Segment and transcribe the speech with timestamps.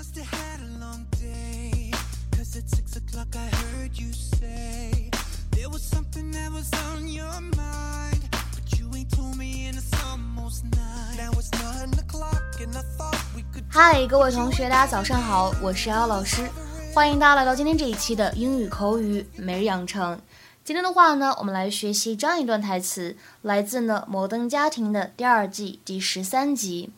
[0.00, 1.92] must have had a long day.
[2.32, 5.10] Cause at six o'clock I heard you say
[5.50, 8.22] there was something that was on your mind.
[8.54, 11.18] But you ain't told me and it's almost nine.
[11.18, 16.48] Now it's nine o'clock and I thought we could 嗨，各位同学，大家早上好，我是姚老师，
[16.94, 20.18] 欢迎大家来到今天这一期的英语口语每日养成。
[20.64, 26.90] 今天的话呢，我们来学习这样一段台词，来自呢《摩登家庭》的第二季第十三集，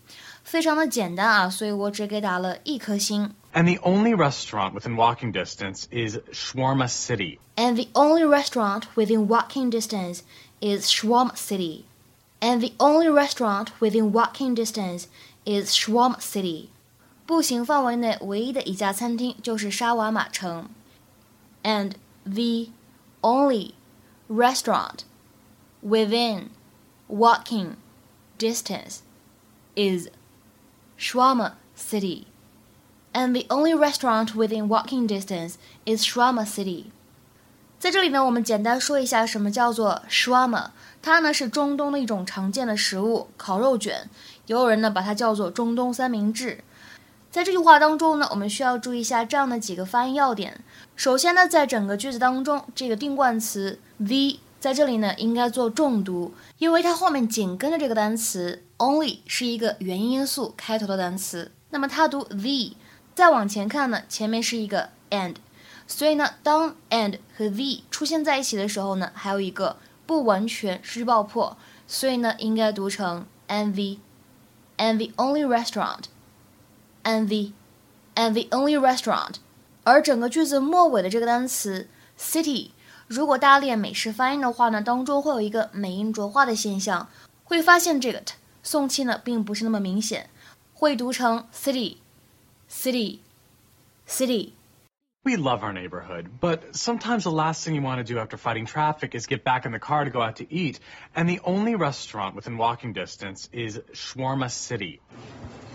[0.44, 3.34] 非常的简单啊，所以我只给打了一颗星。
[3.54, 7.40] And the only restaurant within walking distance is Shawarma City.
[7.55, 10.22] And the only restaurant within walking distance
[10.59, 11.86] is Shawarma City.
[12.40, 15.08] And the only restaurant within walking distance
[15.44, 16.70] is Shawarma City.
[17.26, 20.70] 步行范围内唯一的一家餐厅就是沙瓦玛城。
[21.63, 22.72] And the
[23.22, 23.73] only
[24.30, 24.99] restaurant
[25.84, 26.49] within
[27.09, 27.76] walking
[28.38, 28.99] distance
[29.76, 30.08] is
[31.02, 32.27] Shawarma City.
[33.12, 36.84] And the only restaurant within walking distance is Shawarma City.
[37.81, 40.67] 在这里呢，我们简单说一下什么叫做 shawarma。
[41.03, 44.08] 它呢是中东的一种常见的食物，烤肉卷。
[44.47, 46.62] 也有人呢把它叫做中东三明治。
[47.33, 50.62] 在这句话当中呢，我们需要注意一下这样的几个发音要点。
[50.95, 62.77] 首先呢，在整个句子当中，这个定冠词 the 在这里呢应该做重读，因为它后面紧跟着这个单词 only 是一个元音因素开头的单词，那么它读 the。
[63.14, 65.36] 再往前看呢，前面是一个 and，
[65.86, 79.34] 所以呢，当 and 和 the 出现在一起的时候呢，还有一个不完全失去爆破，所以呢，应该读成 and the，and the only restaurant，and the，and the only restaurant。
[79.84, 82.70] 而整个句子末尾的这个单词 city，
[83.06, 87.08] 如果大家练美式发音的话呢，当中会有一个美音浊化的现象，
[87.44, 88.33] 会发现这个 t
[88.64, 90.30] 送气呢并不是那么明显，
[90.73, 93.20] 会读成 city。city,
[94.06, 94.53] city.
[95.23, 98.66] We love our neighborhood, but sometimes the last thing you want to do after fighting
[98.66, 100.80] traffic is get back in the car to go out to eat,
[101.15, 105.02] and the only restaurant within walking distance is Shawarma City.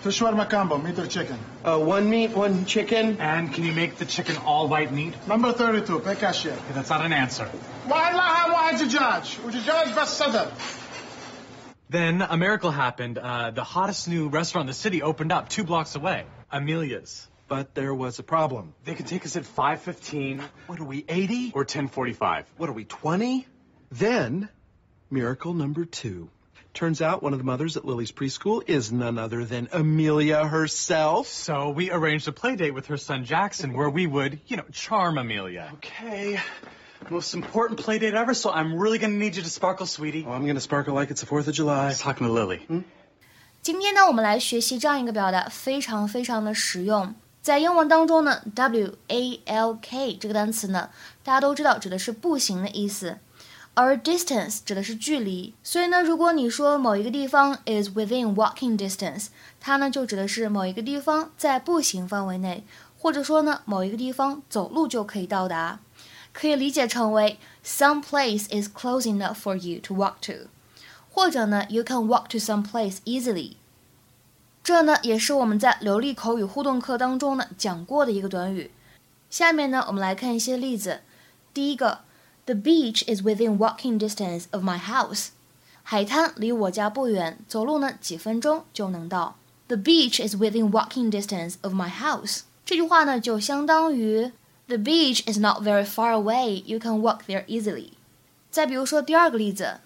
[0.02, 1.38] Fish shawarma combo, meat or chicken.
[1.64, 3.18] Uh, one meat, one chicken.
[3.20, 5.14] And can you make the chicken all white meat?
[5.28, 6.52] Number 32, pay cashier.
[6.52, 7.48] Okay, that's not an answer.
[7.88, 10.52] والله واحد جاج وجاج بس صدر.
[11.89, 13.17] Then a miracle happened.
[13.17, 17.27] Uh, the hottest new restaurant in the city opened up two blocks away, Amelia's.
[17.47, 18.73] But there was a problem.
[18.83, 21.53] They could take us at 5:15 What are we, 80?
[21.55, 22.43] or 10:45.
[22.57, 23.47] What are we, 20?
[23.89, 24.49] Then,
[25.09, 26.29] miracle number two.
[26.73, 31.27] Turns out one of the mothers at Lily's preschool is none other than Amelia herself.
[31.27, 34.65] So we arranged a play date with her son Jackson where we would, you know,
[34.73, 35.71] charm Amelia.
[35.75, 36.39] Okay.
[37.09, 40.25] Most important play date ever, so I'm really gonna need you to sparkle, sweetie.
[40.27, 41.85] Oh, I'm gonna sparkle like it's the 4th of July.
[41.85, 42.59] I was talking to Lily.
[43.61, 47.15] 今天呢，我们来学习这样一个表达，非常非常的实用。
[47.41, 50.89] 在英文当中呢，W A L K 这个单词呢，
[51.23, 53.19] 大家都知道指的是步行的意思，
[53.73, 55.53] 而 distance 指的是距离。
[55.63, 59.27] 所以呢，如果你说某一个地方 is within walking distance，
[59.61, 62.65] 它呢就指的是某一个地方在步行范围内，
[62.97, 65.79] 或者说呢某一个地方走路就可以到达，
[66.32, 70.48] 可以理解成为 some place is close enough for you to walk to，
[71.12, 73.52] 或者呢 you can walk to some place easily。
[74.64, 78.70] 这呢也是我们在流利口语互动课当中呢讲过的一个短语。
[79.28, 81.00] 下面呢我们来看一些例子。
[81.52, 82.00] 第一个，
[82.46, 85.28] The beach is within walking distance of my house。
[85.82, 89.36] 海滩离我家不远，走路呢几分钟就能到。
[89.66, 92.42] The beach is within walking distance of my house。
[92.64, 94.30] 这句话呢就相当于
[94.68, 96.62] The beach is not very far away.
[96.64, 97.90] You can walk there easily。
[98.50, 99.80] 再比如说第二个例子，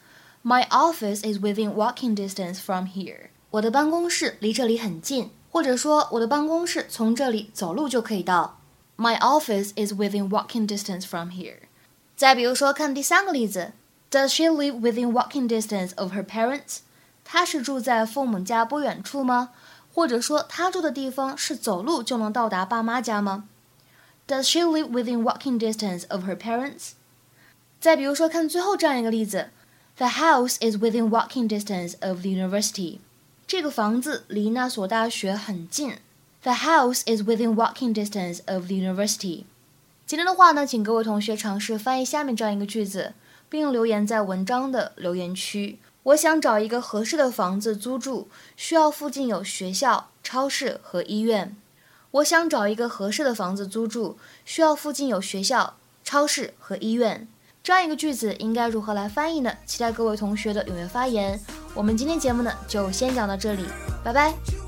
[0.45, 3.31] My office is within walking distance from here。
[3.51, 8.61] 我的办公室离这里很近，或者说我的办公室从这里走路就可以到。
[8.97, 11.59] My office is within walking distance from here。
[12.17, 13.73] 再比如说，看第三个例子，
[14.11, 16.79] Does she live within walking distance of her parents？
[17.25, 19.51] 她是住在父母家不远处吗？
[19.93, 23.49] 或者说，她住的地方是走路就能到达爸妈家吗
[24.32, 26.92] ？Does she live within walking distance of her parents？
[27.82, 29.50] 再比如说，看最后这样一个例子
[29.98, 33.00] ，The house is within walking distance of the university。
[33.46, 35.96] 这个房子离那所大学很近。
[36.44, 39.44] The house is within walking distance of the university。
[40.06, 43.14] 今天的话呢，请各位同学尝试翻译下面这样一个句子，
[43.50, 45.78] 并留言在文章的留言区。
[46.04, 51.54] 我想找一个合适的房子租住，需要附近有学校、超市和医院。
[52.12, 57.28] 我想找一个合适的房子租住，需要附近有学校、超市和医院。
[57.64, 59.54] 这样一个句子应该如何来翻译呢？
[59.66, 61.40] 期待各位同学的踊跃发言。
[61.74, 63.66] 我们今天节目呢就先讲到这里，
[64.04, 64.61] 拜拜。